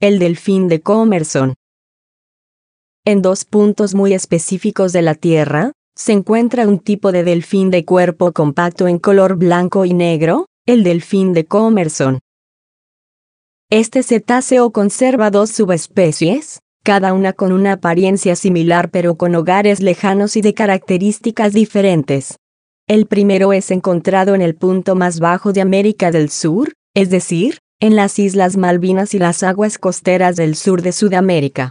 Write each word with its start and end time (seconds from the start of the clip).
el 0.00 0.20
delfín 0.20 0.68
de 0.68 0.80
Comerson. 0.80 1.54
En 3.04 3.20
dos 3.20 3.44
puntos 3.44 3.96
muy 3.96 4.12
específicos 4.12 4.92
de 4.92 5.02
la 5.02 5.16
Tierra, 5.16 5.72
se 5.96 6.12
encuentra 6.12 6.68
un 6.68 6.78
tipo 6.78 7.10
de 7.10 7.24
delfín 7.24 7.72
de 7.72 7.84
cuerpo 7.84 8.30
compacto 8.30 8.86
en 8.86 9.00
color 9.00 9.34
blanco 9.34 9.84
y 9.84 9.94
negro, 9.94 10.46
el 10.66 10.84
delfín 10.84 11.32
de 11.32 11.46
Comerson. 11.46 12.20
Este 13.70 14.04
cetáceo 14.04 14.70
conserva 14.70 15.32
dos 15.32 15.50
subespecies, 15.50 16.60
cada 16.84 17.12
una 17.12 17.32
con 17.32 17.50
una 17.50 17.72
apariencia 17.72 18.36
similar 18.36 18.90
pero 18.92 19.16
con 19.16 19.34
hogares 19.34 19.80
lejanos 19.80 20.36
y 20.36 20.42
de 20.42 20.54
características 20.54 21.52
diferentes. 21.52 22.36
El 22.86 23.06
primero 23.06 23.52
es 23.52 23.72
encontrado 23.72 24.36
en 24.36 24.42
el 24.42 24.54
punto 24.54 24.94
más 24.94 25.18
bajo 25.18 25.52
de 25.52 25.60
América 25.60 26.12
del 26.12 26.30
Sur, 26.30 26.72
es 26.94 27.10
decir, 27.10 27.58
en 27.80 27.94
las 27.94 28.18
Islas 28.18 28.56
Malvinas 28.56 29.14
y 29.14 29.20
las 29.20 29.44
aguas 29.44 29.78
costeras 29.78 30.34
del 30.34 30.56
sur 30.56 30.82
de 30.82 30.90
Sudamérica. 30.90 31.70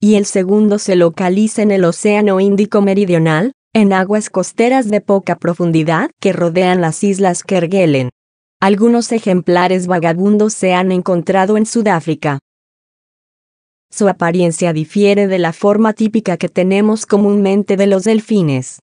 Y 0.00 0.14
el 0.14 0.24
segundo 0.24 0.78
se 0.78 0.96
localiza 0.96 1.60
en 1.62 1.70
el 1.70 1.84
Océano 1.84 2.40
Índico 2.40 2.80
Meridional, 2.80 3.52
en 3.74 3.92
aguas 3.92 4.30
costeras 4.30 4.88
de 4.88 5.02
poca 5.02 5.36
profundidad 5.36 6.10
que 6.20 6.32
rodean 6.32 6.80
las 6.80 7.04
Islas 7.04 7.42
Kerguelen. 7.42 8.08
Algunos 8.58 9.12
ejemplares 9.12 9.86
vagabundos 9.86 10.54
se 10.54 10.72
han 10.72 10.90
encontrado 10.90 11.58
en 11.58 11.66
Sudáfrica. 11.66 12.38
Su 13.90 14.08
apariencia 14.08 14.72
difiere 14.72 15.26
de 15.26 15.38
la 15.38 15.52
forma 15.52 15.92
típica 15.92 16.38
que 16.38 16.48
tenemos 16.48 17.04
comúnmente 17.04 17.76
de 17.76 17.86
los 17.86 18.04
delfines. 18.04 18.80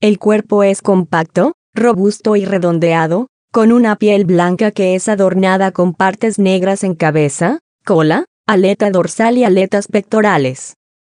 El 0.00 0.20
cuerpo 0.20 0.62
es 0.62 0.82
compacto, 0.82 1.54
robusto 1.74 2.36
y 2.36 2.44
redondeado, 2.44 3.26
con 3.56 3.72
una 3.72 3.96
piel 3.96 4.26
blanca 4.26 4.70
que 4.70 4.94
es 4.94 5.08
adornada 5.08 5.72
con 5.72 5.94
partes 5.94 6.38
negras 6.38 6.84
en 6.84 6.94
cabeza, 6.94 7.60
cola, 7.86 8.26
aleta 8.46 8.90
dorsal 8.90 9.38
y 9.38 9.44
aletas 9.44 9.88
pectorales. 9.88 10.74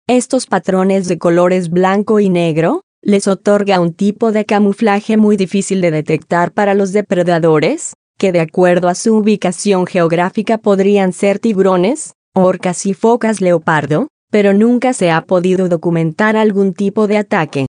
Estos 0.08 0.46
patrones 0.46 1.10
de 1.10 1.18
colores 1.18 1.70
blanco 1.70 2.22
y 2.22 2.30
negro, 2.30 2.84
les 3.02 3.28
otorga 3.28 3.82
un 3.82 3.94
tipo 3.94 4.32
de 4.32 4.46
camuflaje 4.46 5.18
muy 5.18 5.36
difícil 5.36 5.82
de 5.82 5.92
detectar 5.92 6.54
para 6.54 6.76
los 6.76 6.94
depredadores, 6.94 7.96
que 8.18 8.32
de 8.32 8.40
acuerdo 8.40 8.88
a 8.88 8.96
su 8.96 9.18
ubicación 9.18 9.86
geográfica 9.86 10.58
podrían 10.58 11.12
ser 11.12 11.40
tiburones, 11.40 12.14
orcas 12.34 12.86
y 12.86 12.94
focas 12.94 13.42
leopardo, 13.42 14.08
pero 14.32 14.54
nunca 14.54 14.94
se 14.94 15.12
ha 15.12 15.26
podido 15.26 15.68
documentar 15.68 16.38
algún 16.38 16.74
tipo 16.74 17.06
de 17.06 17.18
ataque. 17.18 17.66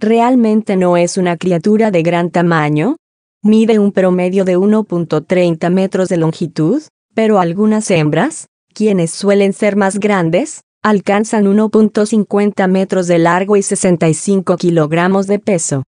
Realmente 0.00 0.74
no 0.74 0.96
es 0.96 1.16
una 1.16 1.36
criatura 1.36 1.92
de 1.92 2.02
gran 2.02 2.30
tamaño, 2.30 2.96
Mide 3.44 3.80
un 3.80 3.90
promedio 3.90 4.44
de 4.44 4.56
1.30 4.56 5.68
metros 5.68 6.08
de 6.08 6.16
longitud, 6.16 6.80
pero 7.12 7.40
algunas 7.40 7.90
hembras, 7.90 8.46
quienes 8.72 9.10
suelen 9.10 9.52
ser 9.52 9.74
más 9.74 9.98
grandes, 9.98 10.60
alcanzan 10.80 11.46
1.50 11.46 12.68
metros 12.68 13.08
de 13.08 13.18
largo 13.18 13.56
y 13.56 13.62
65 13.62 14.56
kilogramos 14.56 15.26
de 15.26 15.40
peso. 15.40 15.82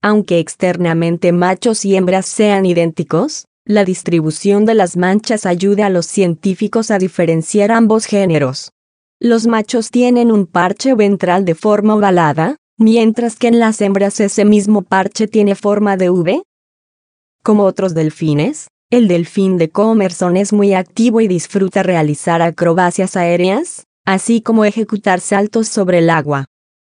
Aunque 0.00 0.38
externamente 0.38 1.32
machos 1.32 1.84
y 1.84 1.96
hembras 1.96 2.26
sean 2.26 2.64
idénticos, 2.64 3.46
la 3.64 3.84
distribución 3.84 4.64
de 4.64 4.74
las 4.74 4.96
manchas 4.96 5.46
ayuda 5.46 5.86
a 5.86 5.90
los 5.90 6.06
científicos 6.06 6.92
a 6.92 6.98
diferenciar 6.98 7.72
ambos 7.72 8.06
géneros. 8.06 8.70
Los 9.18 9.48
machos 9.48 9.90
tienen 9.90 10.30
un 10.30 10.46
parche 10.46 10.94
ventral 10.94 11.44
de 11.44 11.56
forma 11.56 11.96
ovalada, 11.96 12.54
mientras 12.78 13.34
que 13.34 13.48
en 13.48 13.58
las 13.58 13.80
hembras 13.80 14.20
ese 14.20 14.44
mismo 14.44 14.82
parche 14.82 15.26
tiene 15.26 15.56
forma 15.56 15.96
de 15.96 16.08
V, 16.10 16.42
como 17.42 17.64
otros 17.64 17.94
delfines, 17.94 18.68
el 18.90 19.08
delfín 19.08 19.56
de 19.56 19.70
Comerson 19.70 20.36
es 20.36 20.52
muy 20.52 20.74
activo 20.74 21.20
y 21.20 21.28
disfruta 21.28 21.82
realizar 21.82 22.42
acrobacias 22.42 23.16
aéreas, 23.16 23.84
así 24.04 24.40
como 24.40 24.64
ejecutar 24.64 25.20
saltos 25.20 25.68
sobre 25.68 25.98
el 25.98 26.10
agua. 26.10 26.46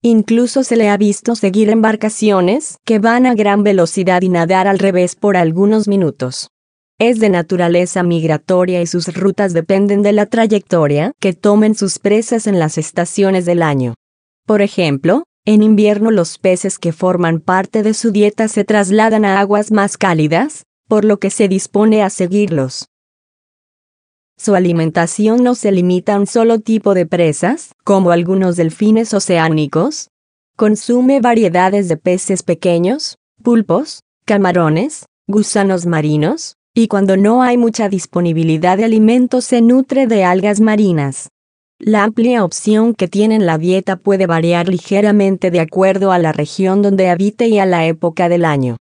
Incluso 0.02 0.62
se 0.62 0.76
le 0.76 0.88
ha 0.88 0.96
visto 0.96 1.34
seguir 1.34 1.70
embarcaciones 1.70 2.78
que 2.84 2.98
van 2.98 3.26
a 3.26 3.34
gran 3.34 3.62
velocidad 3.62 4.22
y 4.22 4.28
nadar 4.28 4.68
al 4.68 4.78
revés 4.78 5.16
por 5.16 5.36
algunos 5.36 5.88
minutos. 5.88 6.50
Es 6.98 7.18
de 7.18 7.28
naturaleza 7.28 8.02
migratoria 8.02 8.80
y 8.80 8.86
sus 8.86 9.14
rutas 9.14 9.52
dependen 9.52 10.02
de 10.02 10.12
la 10.12 10.26
trayectoria 10.26 11.12
que 11.20 11.32
tomen 11.32 11.74
sus 11.74 11.98
presas 11.98 12.46
en 12.46 12.58
las 12.58 12.78
estaciones 12.78 13.46
del 13.46 13.62
año. 13.62 13.94
Por 14.46 14.62
ejemplo, 14.62 15.24
en 15.46 15.62
invierno 15.62 16.10
los 16.10 16.38
peces 16.38 16.78
que 16.78 16.92
forman 16.92 17.38
parte 17.38 17.84
de 17.84 17.94
su 17.94 18.10
dieta 18.10 18.48
se 18.48 18.64
trasladan 18.64 19.24
a 19.24 19.38
aguas 19.38 19.70
más 19.70 19.96
cálidas, 19.96 20.66
por 20.88 21.04
lo 21.04 21.18
que 21.18 21.30
se 21.30 21.46
dispone 21.46 22.02
a 22.02 22.10
seguirlos. 22.10 22.86
Su 24.36 24.56
alimentación 24.56 25.44
no 25.44 25.54
se 25.54 25.70
limita 25.70 26.16
a 26.16 26.20
un 26.20 26.26
solo 26.26 26.58
tipo 26.58 26.94
de 26.94 27.06
presas, 27.06 27.74
como 27.84 28.10
algunos 28.10 28.56
delfines 28.56 29.14
oceánicos. 29.14 30.10
Consume 30.56 31.20
variedades 31.20 31.88
de 31.88 31.96
peces 31.96 32.42
pequeños, 32.42 33.16
pulpos, 33.42 34.00
camarones, 34.24 35.06
gusanos 35.28 35.86
marinos, 35.86 36.56
y 36.74 36.88
cuando 36.88 37.16
no 37.16 37.42
hay 37.42 37.56
mucha 37.56 37.88
disponibilidad 37.88 38.76
de 38.76 38.84
alimentos 38.84 39.44
se 39.44 39.62
nutre 39.62 40.08
de 40.08 40.24
algas 40.24 40.60
marinas. 40.60 41.28
La 41.78 42.04
amplia 42.04 42.42
opción 42.42 42.94
que 42.94 43.06
tiene 43.06 43.34
en 43.34 43.44
la 43.44 43.58
dieta 43.58 43.96
puede 43.96 44.26
variar 44.26 44.66
ligeramente 44.66 45.50
de 45.50 45.60
acuerdo 45.60 46.10
a 46.10 46.18
la 46.18 46.32
región 46.32 46.80
donde 46.80 47.10
habite 47.10 47.48
y 47.48 47.58
a 47.58 47.66
la 47.66 47.84
época 47.84 48.30
del 48.30 48.46
año. 48.46 48.78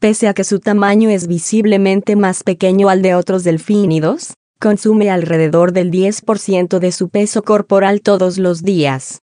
Pese 0.00 0.26
a 0.26 0.34
que 0.34 0.42
su 0.42 0.58
tamaño 0.58 1.08
es 1.08 1.28
visiblemente 1.28 2.16
más 2.16 2.42
pequeño 2.42 2.88
al 2.88 3.00
de 3.00 3.14
otros 3.14 3.44
delfínidos, 3.44 4.34
consume 4.58 5.08
alrededor 5.08 5.72
del 5.72 5.92
10% 5.92 6.80
de 6.80 6.90
su 6.90 7.10
peso 7.10 7.44
corporal 7.44 8.00
todos 8.00 8.38
los 8.38 8.64
días. 8.64 9.20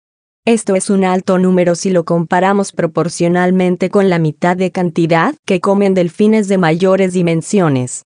Esto 0.45 0.75
es 0.75 0.91
un 0.91 1.03
alto 1.05 1.39
número 1.39 1.73
si 1.73 1.89
lo 1.89 2.05
comparamos 2.05 2.71
proporcionalmente 2.71 3.89
con 3.89 4.11
la 4.11 4.19
mitad 4.19 4.55
de 4.55 4.69
cantidad 4.69 5.33
que 5.43 5.59
comen 5.59 5.95
delfines 5.95 6.47
de 6.47 6.59
mayores 6.59 7.13
dimensiones. 7.13 8.03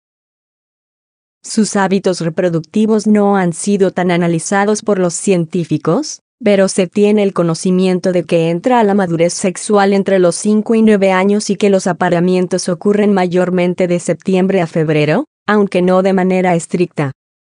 Sus 1.43 1.75
hábitos 1.75 2.21
reproductivos 2.21 3.07
no 3.07 3.37
han 3.37 3.55
sido 3.55 3.93
tan 3.93 4.11
analizados 4.11 4.83
por 4.83 4.99
los 4.99 5.15
científicos, 5.15 6.21
pero 6.43 6.69
se 6.69 6.87
tiene 6.87 7.23
el 7.23 7.33
conocimiento 7.33 8.13
de 8.13 8.25
que 8.25 8.51
entra 8.51 8.79
a 8.79 8.85
la 8.85 8.93
madurez 8.93 9.33
sexual 9.33 9.95
entre 9.95 10.19
los 10.19 10.37
5 10.37 10.75
y 10.75 10.83
9 10.83 11.13
años 11.13 11.49
y 11.49 11.57
que 11.57 11.71
los 11.71 11.87
apareamientos 11.87 12.69
ocurren 12.69 13.15
mayormente 13.15 13.89
de 13.89 14.01
septiembre 14.01 14.61
a 14.61 14.67
febrero, 14.67 15.25
aunque 15.47 15.81
no 15.81 16.03
de 16.03 16.13
manera 16.13 16.55
estricta. 16.55 17.13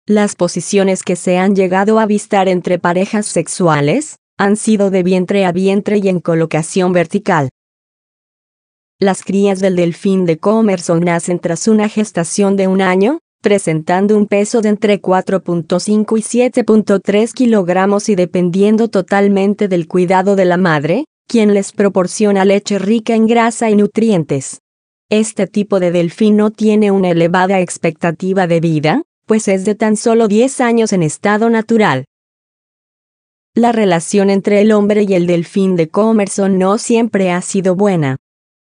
Las 0.06 0.34
posiciones 0.34 1.02
que 1.02 1.16
se 1.16 1.36
han 1.36 1.54
llegado 1.54 1.98
a 1.98 2.02
avistar 2.02 2.48
entre 2.48 2.78
parejas 2.78 3.26
sexuales 3.26 4.16
han 4.38 4.56
sido 4.56 4.90
de 4.90 5.02
vientre 5.02 5.44
a 5.44 5.52
vientre 5.52 5.98
y 5.98 6.08
en 6.08 6.20
colocación 6.20 6.92
vertical. 6.92 7.50
Las 8.98 9.22
crías 9.22 9.60
del 9.60 9.76
delfín 9.76 10.24
de 10.24 10.38
Comerson 10.38 11.00
nacen 11.00 11.38
tras 11.38 11.68
una 11.68 11.88
gestación 11.88 12.56
de 12.56 12.68
un 12.68 12.80
año, 12.80 13.20
presentando 13.44 14.16
un 14.16 14.26
peso 14.26 14.62
de 14.62 14.70
entre 14.70 15.02
4.5 15.02 16.18
y 16.18 16.22
7.3 16.22 17.30
kilogramos 17.34 18.08
y 18.08 18.14
dependiendo 18.14 18.88
totalmente 18.88 19.68
del 19.68 19.86
cuidado 19.86 20.34
de 20.34 20.46
la 20.46 20.56
madre, 20.56 21.04
quien 21.28 21.52
les 21.52 21.72
proporciona 21.72 22.46
leche 22.46 22.78
rica 22.78 23.14
en 23.14 23.26
grasa 23.26 23.68
y 23.68 23.76
nutrientes. 23.76 24.62
Este 25.10 25.46
tipo 25.46 25.78
de 25.78 25.90
delfín 25.90 26.38
no 26.38 26.52
tiene 26.52 26.90
una 26.90 27.10
elevada 27.10 27.60
expectativa 27.60 28.46
de 28.46 28.60
vida, 28.60 29.02
pues 29.26 29.46
es 29.48 29.66
de 29.66 29.74
tan 29.74 29.98
solo 29.98 30.26
10 30.26 30.62
años 30.62 30.94
en 30.94 31.02
estado 31.02 31.50
natural. 31.50 32.06
La 33.54 33.72
relación 33.72 34.30
entre 34.30 34.62
el 34.62 34.72
hombre 34.72 35.02
y 35.02 35.12
el 35.12 35.26
delfín 35.26 35.76
de 35.76 35.88
Comerson 35.88 36.58
no 36.58 36.78
siempre 36.78 37.30
ha 37.30 37.42
sido 37.42 37.76
buena. 37.76 38.16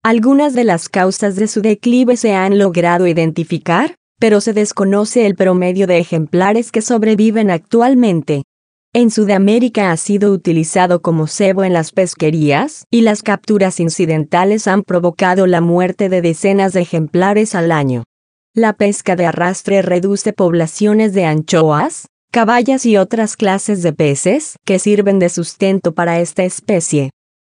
Algunas 0.02 0.54
de 0.54 0.64
las 0.64 0.88
causas 0.88 1.36
de 1.36 1.48
su 1.48 1.60
declive 1.60 2.16
se 2.16 2.32
han 2.32 2.58
logrado 2.58 3.06
identificar, 3.06 3.96
pero 4.20 4.40
se 4.40 4.52
desconoce 4.52 5.26
el 5.26 5.34
promedio 5.34 5.88
de 5.88 5.98
ejemplares 5.98 6.70
que 6.70 6.82
sobreviven 6.82 7.50
actualmente. 7.50 8.44
En 8.92 9.10
Sudamérica 9.10 9.90
ha 9.90 9.96
sido 9.96 10.30
utilizado 10.32 11.00
como 11.00 11.26
cebo 11.26 11.64
en 11.64 11.72
las 11.72 11.90
pesquerías, 11.90 12.84
y 12.90 13.00
las 13.00 13.22
capturas 13.22 13.80
incidentales 13.80 14.68
han 14.68 14.82
provocado 14.82 15.46
la 15.46 15.60
muerte 15.60 16.08
de 16.08 16.22
decenas 16.22 16.72
de 16.72 16.82
ejemplares 16.82 17.54
al 17.54 17.72
año. 17.72 18.04
La 18.54 18.74
pesca 18.74 19.16
de 19.16 19.26
arrastre 19.26 19.80
reduce 19.80 20.32
poblaciones 20.32 21.14
de 21.14 21.24
anchoas, 21.24 22.06
caballas 22.30 22.84
y 22.84 22.96
otras 22.96 23.36
clases 23.36 23.82
de 23.82 23.92
peces 23.92 24.56
que 24.66 24.78
sirven 24.78 25.18
de 25.18 25.30
sustento 25.30 25.94
para 25.94 26.20
esta 26.20 26.44
especie. 26.44 27.10